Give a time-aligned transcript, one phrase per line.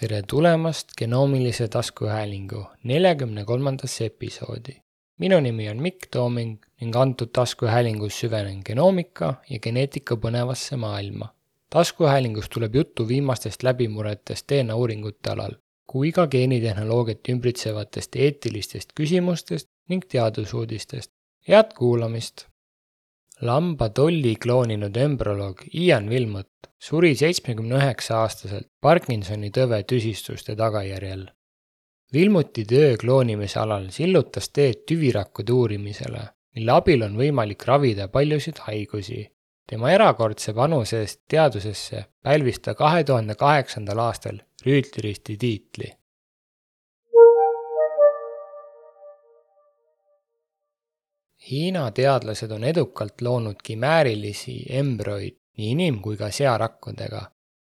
[0.00, 4.74] tere tulemast genoomilise taskuhäälingu neljakümne kolmandasse episoodi.
[5.18, 11.28] minu nimi on Mikk Tooming ning antud taskuhäälingus süvenen genoomika ja geneetika põnevasse maailma.
[11.70, 15.52] taskuhäälingus tuleb juttu viimastest läbimurretest DNA uuringute alal,
[15.86, 21.12] kui ka geenitehnoloogiat ümbritsevatest eetilistest küsimustest ning teadusuudistest.
[21.48, 22.46] head kuulamist!
[23.40, 31.26] lamba tolli klooninud embrüoloog Ian Wilmot suri seitsmekümne üheksa aastaselt Parkinsoni tõve tüsistuste tagajärjel.
[32.14, 36.24] Wilmoti töö kloonimise alal sillutas teed tüvirakkude uurimisele,
[36.56, 39.28] mille abil on võimalik ravida paljusid haigusi.
[39.70, 45.92] tema erakordse panuse eest teadusesse pälvis ta kahe tuhande kaheksandal aastal rüütliristi tiitli
[51.50, 57.22] Hiina teadlased on edukalt loonud kimäärilisi embrüoid nii inim- kui ka searakkudega,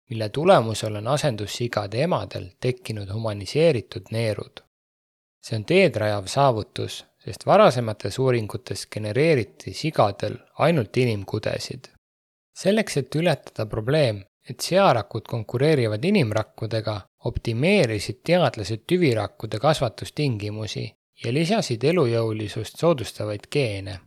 [0.10, 4.62] mille tulemusel on asendussigade emadel tekkinud humaniseeritud neerud.
[5.46, 11.86] see on teedrajav saavutus, sest varasemates uuringutes genereeriti sigadel ainult inimkudesid.
[12.58, 20.86] selleks, et ületada probleem, et searakud konkureerivad inimrakkudega, optimeerisid teadlased tüvirakkude kasvatustingimusi
[21.24, 24.00] ja lisasid elujõulisust soodustavaid geene.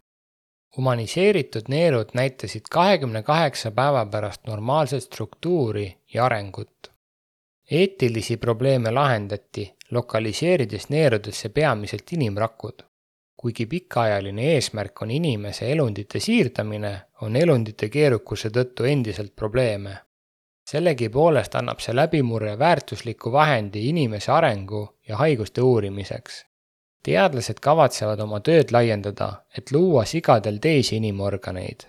[0.79, 6.91] Humaniseeritud neerud näitasid kahekümne kaheksa päeva pärast normaalset struktuuri ja arengut.
[7.71, 12.83] eetilisi probleeme lahendati, lokaliseerides neerudesse peamiselt inimrakud.
[13.37, 19.97] kuigi pikaajaline eesmärk on inimese elundite siirdamine, on elundite keerukuse tõttu endiselt probleeme
[20.71, 26.45] sellegipoolest annab see läbimurre väärtusliku vahendi inimese arengu ja haiguste uurimiseks
[27.03, 31.87] teadlased kavatsevad oma tööd laiendada, et luua sigadel teisi inimorganeid.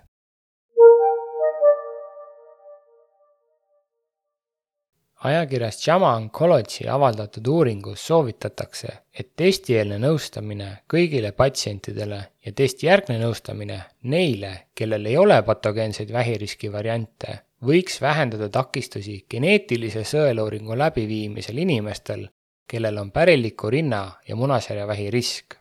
[5.23, 8.87] ajakirjas JAMA Oncology avaldatud uuringus soovitatakse,
[9.19, 17.39] et testieelne nõustamine kõigile patsientidele ja testijärgne nõustamine neile, kellel ei ole patogeenseid vähiriski variante,
[17.65, 22.30] võiks vähendada takistusi geneetilise sõeluuringu läbiviimisel inimestel,
[22.69, 25.55] kellel on päriliku rinna ja munasarjavähi risk.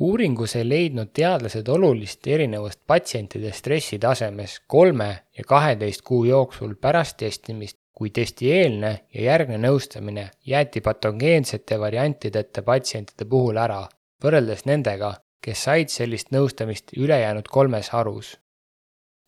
[0.00, 7.78] uuringus ei leidnud teadlased olulist erinevust patsientide stressitasemes kolme ja kaheteist kuu jooksul pärast testimist,
[7.92, 13.82] kui testieelne ja järgne nõustamine jäeti patogeensete variantideta patsientide puhul ära,
[14.24, 15.14] võrreldes nendega,
[15.44, 18.38] kes said sellist nõustamist ülejäänud kolmes harus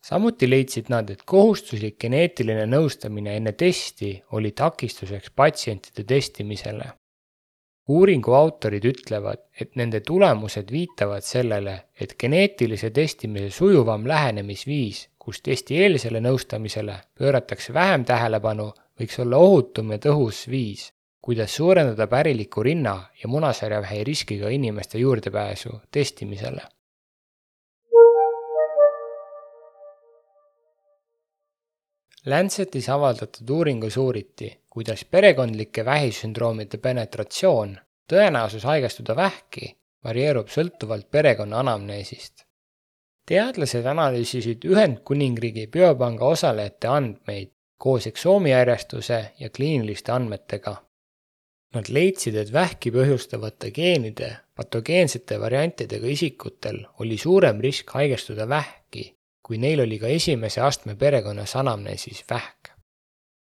[0.03, 6.91] samuti leidsid nad, et kohustuslik geneetiline nõustamine enne testi oli takistuseks patsientide testimisele.
[7.87, 16.21] uuringu autorid ütlevad, et nende tulemused viitavad sellele, et geneetilise testimise sujuvam lähenemisviis, kus testieelsele
[16.23, 23.27] nõustamisele pööratakse vähem tähelepanu, võiks olla ohutum ja tõhus viis, kuidas suurendada päriliku rinna ja
[23.27, 26.63] munasarjavähi riskiga inimeste juurdepääsu testimisele
[32.25, 37.73] Lancetis avaldatud uuringus uuriti, kuidas perekondlike vähisündroomide penetratsioon,
[38.07, 39.73] tõenäosus haigestuda vähki,
[40.07, 42.45] varieerub sõltuvalt perekonna anamneesist.
[43.27, 50.75] teadlased analüüsisid Ühendkuningriigi biopanga osalejate andmeid koos eksoomiärjestuse ja kliiniliste andmetega.
[51.75, 59.05] Nad leidsid, et vähki põhjustavate geenide patogeensete variantidega isikutel oli suurem risk haigestuda vähki
[59.43, 62.69] kui neil oli ka esimese astme perekonnas anamneesis vähk.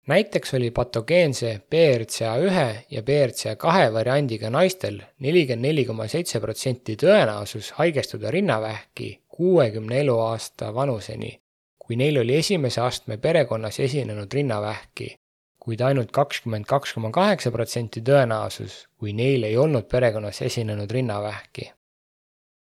[0.06, 6.96] näiteks oli patogeense BRCA ühe ja BRCA kahe variandiga naistel nelikümmend neli koma seitse protsenti
[6.96, 11.40] tõenäosus haigestuda rinnavähki kuuekümne eluaasta vanuseni,
[11.78, 15.14] kui neil oli esimese astme perekonnas esinenud rinnavähki,
[15.58, 21.70] kuid ainult kakskümmend kaks koma kaheksa protsenti tõenäosus, kui neil ei olnud perekonnas esinenud rinnavähki.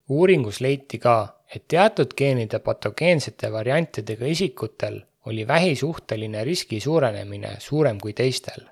[0.09, 7.99] uuringus leiti ka, et teatud geenide patogeensete variantidega isikutel oli vähi suhteline riski suurenemine suurem
[7.99, 8.65] kui teistel.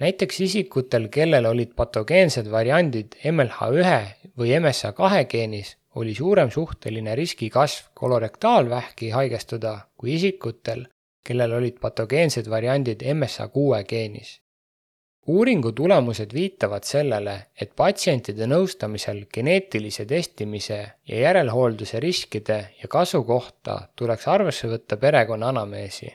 [0.00, 7.92] näiteks isikutel, kellel olid patogeensed variandid MLH1 või MSH2 geenis, oli suurem suhteline riski kasv
[7.94, 10.86] kolorektaalvähki haigestuda kui isikutel,
[11.24, 14.40] kellel olid patogeensed variandid MSH6 geenis
[15.26, 20.78] uuringu tulemused viitavad sellele, et patsientide nõustamisel geneetilise testimise
[21.08, 26.12] ja järelhoolduse riskide ja kasu kohta tuleks arvesse võtta perekonna anamneesi.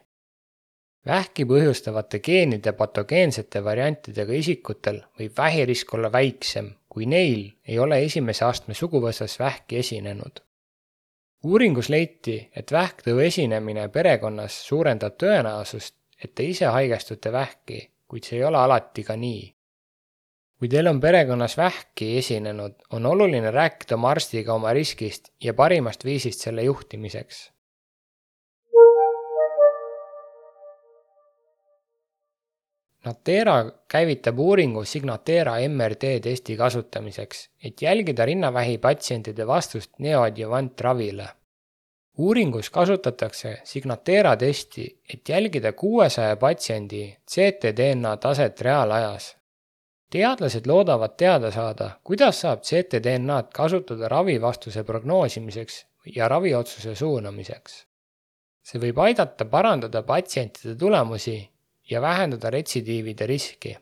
[1.05, 8.45] vähki põhjustavate geenide patogeensete variantidega isikutel võib vähirisk olla väiksem, kui neil ei ole esimese
[8.45, 10.39] astme suguvõsas vähki esinenud.
[11.43, 18.39] uuringus leiti, et vähktõu esinemine perekonnas suurendab tõenäosust, et te ise haigestute vähki kuid see
[18.39, 19.43] ei ole alati ka nii.
[20.59, 26.03] kui teil on perekonnas vähki esinenud, on oluline rääkida oma arstiga oma riskist ja parimast
[26.05, 27.45] viisist selle juhtimiseks
[33.05, 41.27] Natera käivitab uuringu Signatera MRD testi kasutamiseks, et jälgida rinnavähi patsientide vastust neoadjuvantravile.
[42.17, 49.37] Uuringus kasutatakse Signatera testi, et jälgida kuuesaja patsiendi ctDNA taset reaalajas.
[50.09, 55.85] teadlased loodavad teada saada, kuidas saab ctDNA-d kasutada ravivastuse prognoosimiseks
[56.15, 57.85] ja raviotsuse suunamiseks.
[58.63, 61.49] see võib aidata parandada patsientide tulemusi
[61.89, 63.77] ja vähendada retsidiivide riski.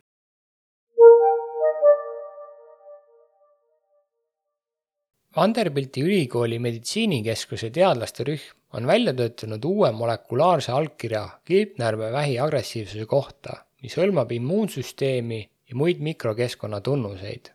[5.38, 13.54] Vanderbilti ülikooli meditsiinikeskuse teadlaste rühm on välja töötanud uue molekulaarse allkirja kilpnäärmevähi agressiivsuse kohta,
[13.86, 15.40] mis hõlmab immuunsüsteemi
[15.70, 17.54] ja muid mikrokeskkonna tunnuseid.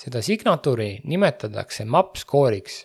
[0.00, 2.78] seda signatuuri nimetatakse MAP skooriks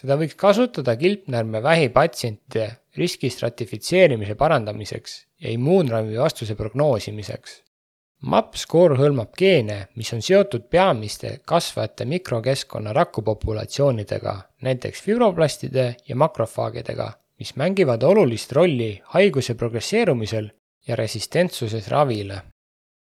[0.00, 2.66] seda võiks kasutada kilpnäärmevähi patsientide
[2.96, 7.62] riski stratifitseerimise parandamiseks ja immuunravi vastuse prognoosimiseks.
[8.24, 14.32] MAP-skoor hõlmab geene, mis on seotud peamiste kasvajate mikrokeskkonna rakupopulatsioonidega,
[14.64, 20.48] näiteks fibroblastide ja makrofaagidega, mis mängivad olulist rolli haiguse progresseerumisel
[20.88, 22.42] ja resistentsuses ravile.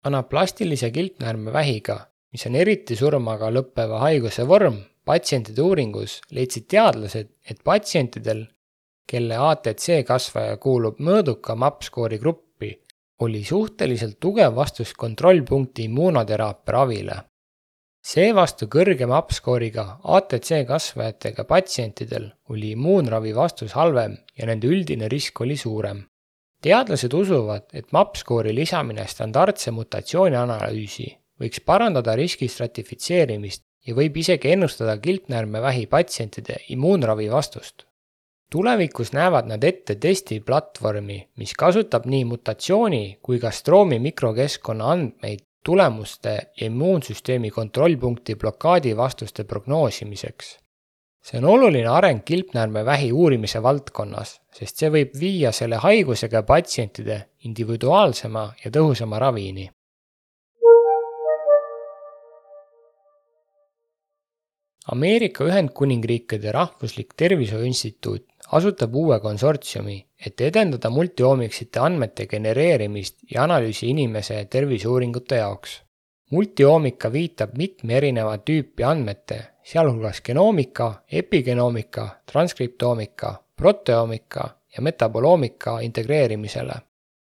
[0.06, 1.96] anaplastilise kilpnäärmevähiga,
[2.32, 4.76] mis on eriti surmaga lõppeva haiguse vorm,
[5.06, 8.46] patsientide uuringus leidsid teadlased, et patsientidel,
[9.08, 12.45] kelle ATC kasvaja kuulub mõõduka MAP-skoori gruppi,
[13.20, 17.16] oli suhteliselt tugev vastus kontrollpunkti immuunoteraapia ravile.
[18.06, 25.58] seevastu kõrge MAP-skooriga ATC kasvajatega patsientidel oli immuunravi vastus halvem ja nende üldine risk oli
[25.58, 26.04] suurem.
[26.62, 31.08] teadlased usuvad, et MAP-skoori lisamine standardse mutatsiooni analüüsi
[31.42, 37.86] võiks parandada riski stratifitseerimist ja võib isegi ennustada kilpnäärmevähi patsientide immuunravi vastust.
[38.52, 46.30] Tulevikus näevad nad ette testiplatvormi, mis kasutab nii mutatsiooni kui ka stroomi mikrokeskkonna andmeid tulemuste
[46.30, 50.58] ja immuunsüsteemi kontrollpunkti blokaadi vastuste prognoosimiseks.
[51.26, 57.18] see on oluline areng kilpnäärmevähi uurimise valdkonnas, sest see võib viia selle haigusega patsientide
[57.50, 59.66] individuaalsema ja tõhusama ravini
[64.86, 69.96] Ameerika Ühendkuningriikide Rahvuslik Tervishoiu Instituut asutab uue konsortsiumi,
[70.26, 75.82] et edendada multiomiksite andmete genereerimist ja analüüsi inimese terviseuuringute jaoks.
[76.32, 86.74] multioomika viitab mitme erineva tüüpi andmete, sealhulgas genoomika, epigenoomika, transkriptoomika, proteoomika ja metaboloomika integreerimisele.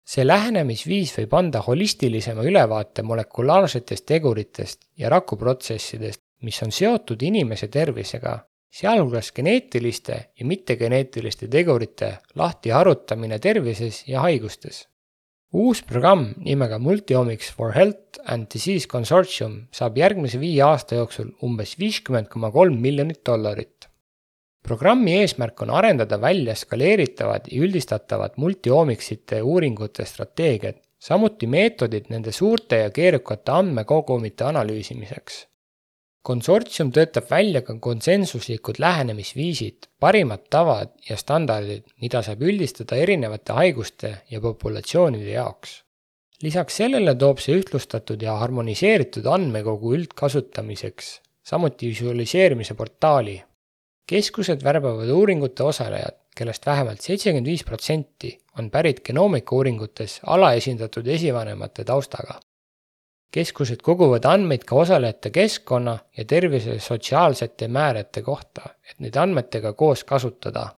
[0.05, 8.37] see lähenemisviis võib anda holistilisema ülevaate molekulaarsetest teguritest ja rakuprotsessidest mis on seotud inimese tervisega,
[8.71, 14.87] sealhulgas geneetiliste ja mittegeneetiliste tegurite lahtiharutamine tervises ja haigustes.
[15.53, 21.73] uus programm nimega Multiomics for Health and Disease Consortium saab järgmise viie aasta jooksul umbes
[21.79, 23.89] viiskümmend koma kolm miljonit dollarit.
[24.63, 32.83] programmi eesmärk on arendada välja skaleeritavad ja üldistatavad multiomicsite uuringute strateegiad, samuti meetodid nende suurte
[32.85, 35.49] ja keerukate andmekogumite analüüsimiseks
[36.25, 44.15] konsortsium töötab välja ka konsensuslikud lähenemisviisid, parimad tavad ja standardid, mida saab üldistada erinevate haiguste
[44.31, 45.83] ja populatsioonide jaoks.
[46.43, 53.41] lisaks sellele toob see ühtlustatud ja harmoniseeritud andmekogu üldkasutamiseks, samuti visualiseerimise portaali.
[54.07, 61.83] keskused värbavad uuringute osalejad, kellest vähemalt seitsekümmend viis protsenti on pärit genoomika uuringutes alaesindatud esivanemate
[61.83, 62.39] taustaga
[63.31, 70.03] keskused koguvad andmeid ka osalejate keskkonna ja tervise sotsiaalsete määrete kohta, et neid andmetega koos
[70.03, 70.69] kasutada.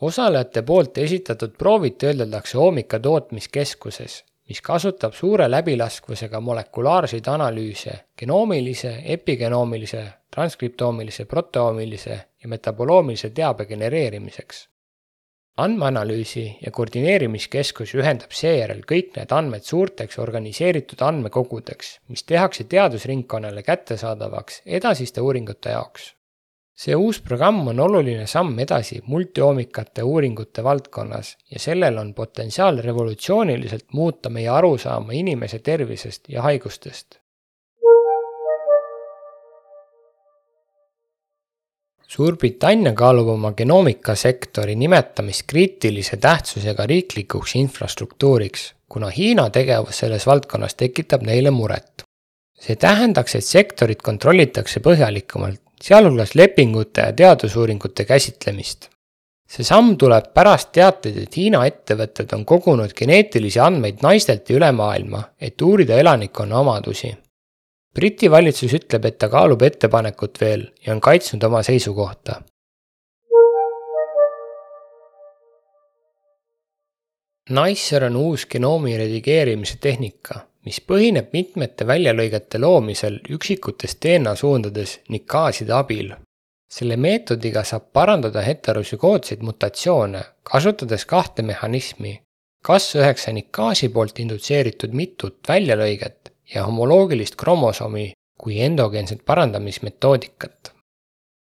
[0.00, 10.06] osalejate poolt esitatud proovid töödeldakse Oomika tootmiskeskuses, mis kasutab suure läbilaskvusega molekulaarseid analüüse genoomilise, epigenoomilise,
[10.30, 14.68] transkriptoomilise, proteoomilise ja metaboloomilise teabe genereerimiseks
[15.56, 24.62] andmeanalüüsi ja koordineerimiskeskus ühendab seejärel kõik need andmed suurteks organiseeritud andmekogudeks, mis tehakse teadusringkonnale kättesaadavaks
[24.80, 26.12] edasiste uuringute jaoks.
[26.76, 33.86] see uus programm on oluline samm edasi multioomikate uuringute valdkonnas ja sellel on potentsiaal revolutsiooniliselt
[33.92, 37.20] muuta meie arusaama inimese tervisest ja haigustest
[42.06, 51.26] Suurbritannia kaalub oma genoomikasektori nimetamist kriitilise tähtsusega riiklikuks infrastruktuuriks, kuna Hiina tegevus selles valdkonnas tekitab
[51.26, 52.04] neile muret.
[52.60, 58.88] see tähendaks, et sektorit kontrollitakse põhjalikumalt, sealhulgas lepingute ja teadusuuringute käsitlemist.
[59.48, 65.22] see samm tuleb pärast teateid, et Hiina ettevõtted on kogunud geneetilisi andmeid naistelt üle maailma,
[65.40, 67.16] et uurida elanikkonna omadusi.
[67.96, 72.42] Briti valitsus ütleb, et ta kaalub ettepanekut veel ja on kaitsnud oma seisukohta
[77.50, 85.72] NICER on uus genoomi redigeerimise tehnika, mis põhineb mitmete väljalõigete loomisel üksikutes DNA suundades nikaaside
[85.72, 86.14] abil.
[86.76, 92.16] selle meetodiga saab parandada heterosügootseid mutatsioone, kasutades kahte mehhanismi,
[92.66, 100.72] kas-üheksa nikaasi poolt indutseeritud mitut väljalõiget ja homoloogilist kromosoomi kui endogeenset parandamismetoodikat.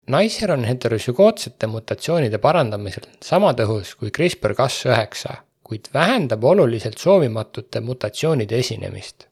[0.08, 9.28] NICER on heterosügootsete mutatsioonide parandamisel sama tõhus kui CRISPR-Cas9 kuid vähendab oluliselt soovimatute mutatsioonide esinemist.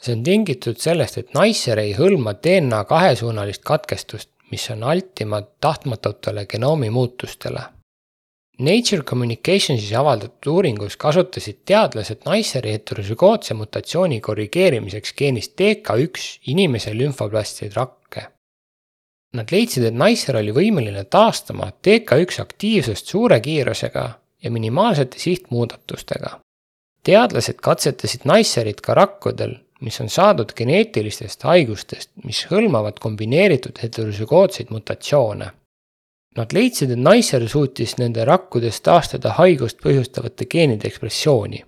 [0.00, 6.46] see on tingitud sellest, et NICER ei hõlma DNA kahesuunalist katkestust, mis on altimad tahtmatutele
[6.46, 7.62] genoomi muutustele.
[8.60, 18.26] Nature Communicationsis avaldatud uuringus kasutasid teadlased NICER-i heterosügootse mutatsiooni korrigeerimiseks geenist TK1 inimese lümfoplastide rakke.
[19.32, 24.04] Nad leidsid, et NICER oli võimeline taastama TK1 aktiivsust suure kiirusega
[24.42, 26.40] ja minimaalsete sihtmuudatustega.
[27.02, 35.50] teadlased katsetasid NICER-it ka rakkudel, mis on saadud geneetilistest haigustest, mis hõlmavad kombineeritud heterosügootseid mutatsioone.
[36.36, 41.64] Nad leidsid, et NICER suutis nende rakkudes taastada haigust põhjustavate geenide ekspressiooni.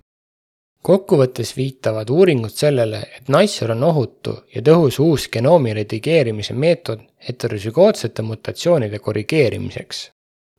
[0.83, 8.23] kokkuvõttes viitavad uuringud sellele, et NICER on ohutu ja tõhus uus genoomi redigeerimise meetod heterosügootsete
[8.23, 10.11] mutatsioonide korrigeerimiseks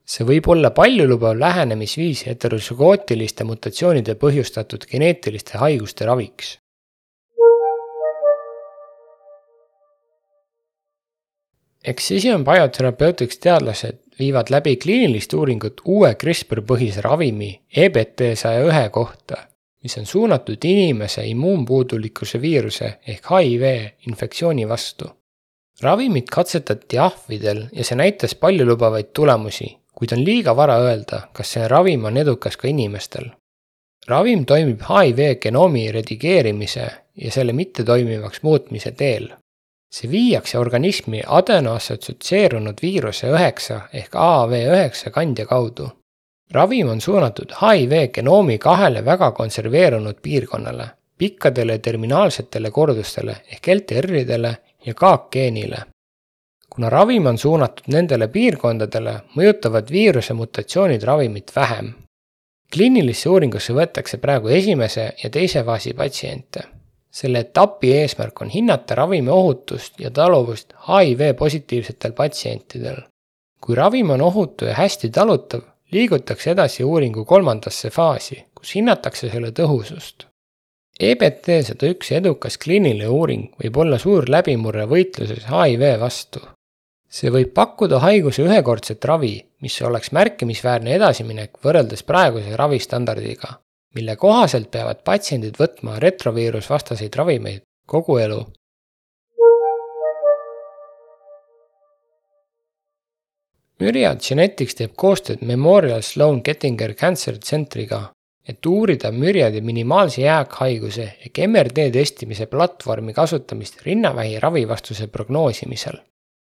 [0.06, 6.58] see võib olla paljulubav lähenemisviis heterosügootiliste mutatsioonide põhjustatud geneetiliste haiguste raviks.
[11.84, 19.38] Excision Biotherapeutics teadlased viivad läbi kliinilist uuringut uue CRISPR põhise ravimi EBT saja ühe kohta,
[19.84, 23.76] mis on suunatud inimese immuunpuudulikkuse viiruse ehk HIV
[24.08, 25.12] infektsiooni vastu.
[25.82, 31.68] ravimit katsetati ahvidel ja see näitas paljulubavaid tulemusi kuid on liiga vara öelda, kas see
[31.68, 33.30] ravim on edukas ka inimestel.
[34.08, 39.30] ravim toimib HIV genoomi redigeerimise ja selle mittetoimivaks muutmise teel.
[39.94, 45.90] See viiakse organismi adenoassotsieerunud viiruse üheksa ehk AAV9 kandja kaudu.
[46.52, 54.94] ravim on suunatud HIV genoomi kahele väga konserveerunud piirkonnale, pikkadele terminaalsetele kordustele ehk LTR-idele ja
[54.94, 55.84] kaakgeenile
[56.74, 61.94] kuna ravim on suunatud nendele piirkondadele, mõjutavad viiruse mutatsioonid ravimit vähem.
[62.74, 66.64] kliinilisse uuringusse võetakse praegu esimese ja teise faasi patsiente.
[67.14, 73.02] Selle etapi eesmärk on hinnata ravimi ohutust ja taluvust HIV positiivsetel patsientidel.
[73.62, 79.52] kui ravim on ohutu ja hästi talutav, liigutakse edasi uuringu kolmandasse faasi, kus hinnatakse selle
[79.60, 80.26] tõhusust.
[81.00, 86.44] EBT sada üks edukas kliiniline uuring võib olla suur läbimurre võitluses HIV vastu
[87.14, 93.60] see võib pakkuda haiguse ühekordset ravi, mis oleks märkimisväärne edasiminek võrreldes praeguse ravistandardiga,
[93.94, 98.42] mille kohaselt peavad patsiendid võtma retroviirusvastaseid ravimeid kogu elu.
[103.84, 108.00] Myriad Genetics teeb koostööd Memorial Sloan Kettinger Cancer Centriga,
[108.48, 116.00] et uurida Myriadi minimaalse jääkhaiguse ehk MRD testimise platvormi kasutamist rinnavähi ravivastuse prognoosimisel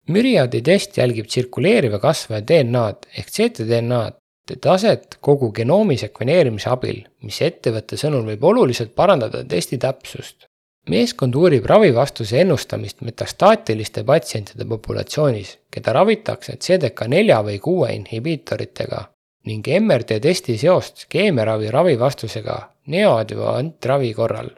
[0.08, 4.17] müriaadi test jälgib tsirkuleeriva kasvaja DNA-d ehk ctDNA-d
[4.56, 10.46] taset kogu genoomi sekveneerimise abil, mis ettevõtte sõnul võib oluliselt parandada testi täpsust.
[10.88, 19.02] meeskond uurib ravivastuse ennustamist metastaatiliste patsientide populatsioonis, keda ravitakse CDK4 või kuue inhibiitoritega
[19.50, 24.50] ning MRD testi seost keemiaravi ravivastusega neoadjuvantravi korral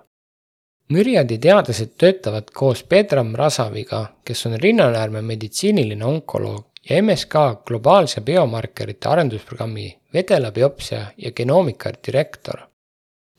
[0.90, 9.86] Müriadi teadlased töötavad koos Pedram Rasaviga, kes on rinnanäärme meditsiiniline onkoloog MSK globaalse biomarkerite arendusprogrammi
[10.14, 12.66] vedelabiopsia ja genoomika direktor.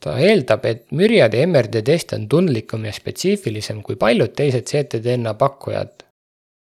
[0.02, 6.02] ta eeldab, et Müriadi MRD test on tundlikum ja spetsiifilisem kui paljud teised ctDNA pakkujad.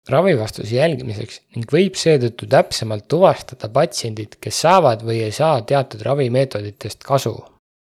[0.09, 7.07] Ravivastuse jälgimiseks ning võib seetõttu täpsemalt tuvastada patsiendid, kes saavad või ei saa teatud ravimeetoditest
[7.07, 7.37] kasu.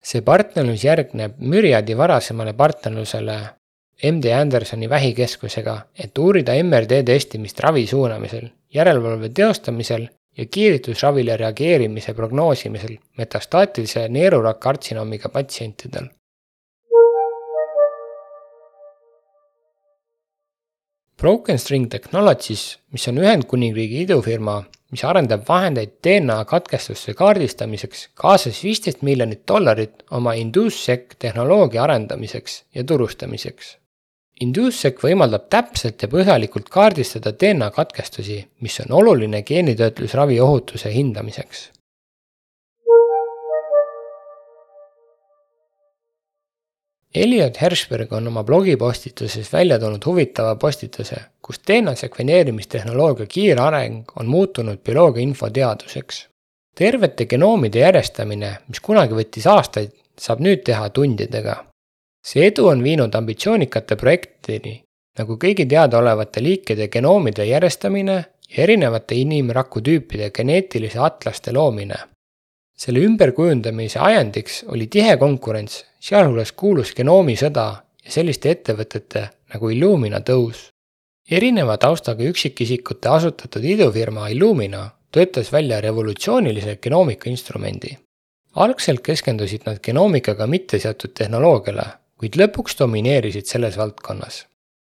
[0.04, 3.38] See partnerlus järgneb Myriadi varasemale partnerlusele
[4.04, 12.98] MD Andersoni vähikeskusega, et uurida MRD testimist ravi suunamisel, järelevalve teostamisel ja kiiritusravile reageerimise prognoosimisel
[13.18, 16.08] metastaatilise neerurakkartsinoomiga patsientidel.
[21.18, 24.58] Broken String Technologies, mis on Ühendkuningriigi idufirma,
[24.92, 32.84] mis arendab vahendeid DNA katkestuste kaardistamiseks, kaasas viisteist miljonit dollarit oma InduceSec tehnoloogia arendamiseks ja
[32.84, 33.78] turustamiseks
[34.42, 41.70] InduceSec võimaldab täpselt ja põhjalikult kaardistada DNA katkestusi, mis on oluline geenitöötlusravi ohutuse hindamiseks.
[47.14, 54.26] Elliot Hershberg on oma blogipostituses välja toonud huvitava postituse, kus DNA sekveneerimistehnoloogia kiire areng on
[54.26, 56.28] muutunud bioloogia infoteaduseks.
[56.76, 61.73] tervete genoomide järjestamine, mis kunagi võttis aastaid, saab nüüd teha tundidega
[62.24, 64.78] see edu on viinud ambitsioonikate projektideni,
[65.20, 68.16] nagu kõigi teadaolevate liikide genoomide järjestamine
[68.50, 71.96] ja erinevate inimrakutüüpide geneetilise atlaste loomine.
[72.84, 77.66] selle ümberkujundamise ajendiks oli tihe konkurents, sealhulgas kuulus genoomisõda
[78.06, 80.70] ja selliste ettevõtete nagu Illumina tõus.
[81.32, 87.98] erineva taustaga üksikisikute asutatud idufirma Illumina töötas välja revolutsioonilise genoomika instrumendi.
[88.56, 94.46] algselt keskendusid nad genoomikaga mitte seotud tehnoloogiale kuid lõpuks domineerisid selles valdkonnas.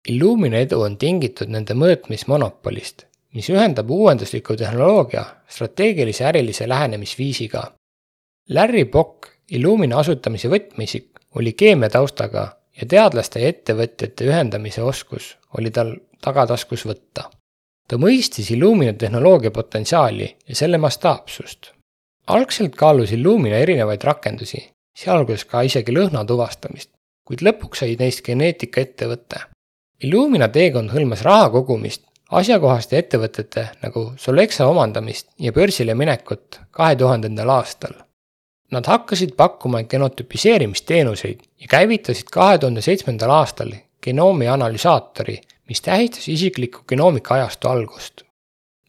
[0.09, 3.03] Illumina edu on tingitud nende mõõtmismonopolist,
[3.37, 7.67] mis ühendab uuendusliku tehnoloogia strateegilise ärilise lähenemisviisiga.
[8.49, 12.47] Larry Bock, Illumina asutamise võtmeisik, oli keemiataustaga
[12.81, 15.93] ja teadlaste ja ettevõtjate ühendamise oskus oli tal
[16.25, 17.29] tagataskus võtta.
[17.87, 21.73] ta mõistis Illumina tehnoloogia potentsiaali ja selle mastaapsust.
[22.27, 26.89] algselt kaalus Illumina erinevaid rakendusi, sealhulgas ka isegi lõhna tuvastamist,
[27.29, 29.43] kuid lõpuks sai neist geneetikaettevõte.
[30.01, 32.01] Illumina teekond hõlmas raha kogumist,
[32.33, 37.93] asjakohaste ettevõtete nagu Solexa omandamist ja börsile minekut kahe tuhandendal aastal.
[38.73, 45.37] Nad hakkasid pakkuma genotüpiseerimisteenuseid ja käivitasid kahe tuhande seitsmendal aastal genoomi analüsaatori,
[45.69, 48.23] mis tähistas isikliku genoomika ajastu algust.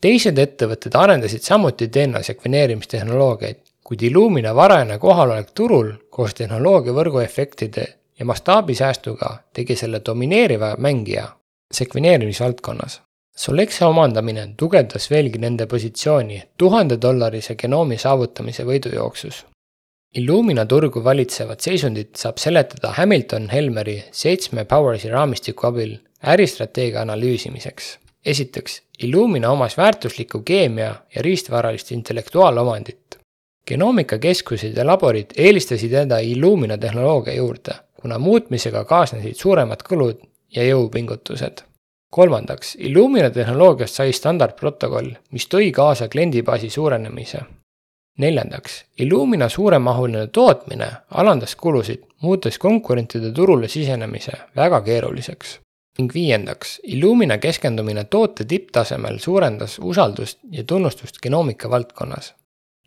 [0.00, 8.24] teised ettevõtted arendasid samuti DNA sekveneerimistehnoloogiaid, kuid Illumina varajane kohalolek turul koos tehnoloogia võrguefektide ja
[8.24, 11.28] mastaabisäästuga tegi selle domineeriva mängija
[11.74, 13.00] sekveneerimisvaldkonnas.
[13.36, 19.44] Solexa omandamine tugevdas veelgi nende positsiooni tuhandedollarise genoomi saavutamise võidujooksus.
[20.14, 27.98] Illumina turgu valitsevat seisundit saab seletada Hamilton-Helmeri seitsme Powersi raamistiku abil äristrateegia analüüsimiseks.
[28.26, 33.19] esiteks, Illumina omas väärtuslikku keemia ja riistvaralist intellektuaalomandit.
[33.66, 40.20] Genoomikakeskused ja laborid eelistasid enda Illumina tehnoloogia juurde kuna muutmisega kaasnesid suuremad kulud
[40.56, 41.62] ja jõupingutused.
[42.10, 47.38] kolmandaks, Illumina tehnoloogiast sai standardprotokoll, mis tõi kaasa kliendibaasi suurenemise.
[48.18, 55.60] neljandaks, Illumina suuremahuline tootmine alandas kulusid, muutes konkurentide turule sisenemise väga keeruliseks.
[55.98, 62.34] ning viiendaks, Illumina keskendumine toote tipptasemel suurendas usaldust ja tunnustust genoomika valdkonnas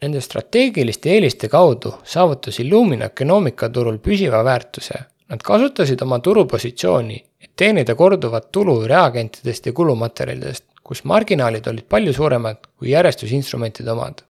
[0.04, 4.98] Nende strateegiliste eeliste kaudu saavutas Illumina genoomika turul püsiva väärtuse.
[5.32, 12.14] Nad kasutasid oma turupositsiooni, et teenida korduvat tulu reagentidest ja kulumaterjalidest, kus marginaalid olid palju
[12.20, 14.26] suuremad kui järjestusinstrumentide omad.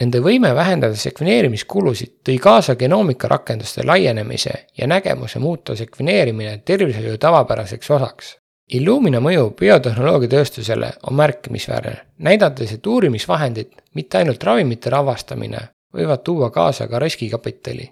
[0.00, 7.90] Nende võime vähendada sekveneerimiskulusid tõi kaasa genoomika rakenduste laienemise ja nägemuse muuta sekveneerimine tervishoiu tavapäraseks
[7.98, 8.36] osaks
[8.70, 15.62] Illumina mõju biotehnoloogiatööstusele on märkimisväärne, näidates, et uurimisvahendid, mitte ainult ravimite avastamine,
[15.94, 17.88] võivad tuua kaasa ka riskikapitali.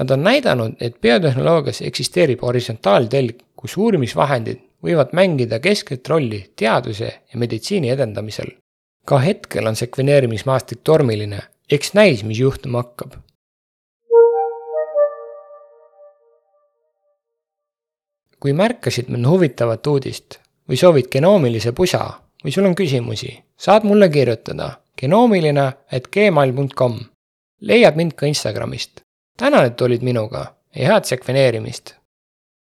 [0.00, 7.38] Nad on näidanud, et biotehnoloogias eksisteerib horisontaaltelg, kus uurimisvahendid võivad mängida keskset rolli teaduse ja
[7.38, 8.56] meditsiini edendamisel.
[9.04, 11.38] ka hetkel on sekveneerimismaastik tormiline,
[11.70, 13.12] eks näis, mis juhtuma hakkab
[18.46, 20.36] kui märkasid mõnda huvitavat uudist
[20.70, 22.04] või soovid genoomilise pusa
[22.44, 24.68] või sul on küsimusi, saad mulle kirjutada
[25.00, 27.00] genoomiline at gmail.com.
[27.60, 29.00] leiad mind ka Instagramist.
[29.36, 30.44] tänan, et olid minuga
[30.76, 31.96] ja head sekveneerimist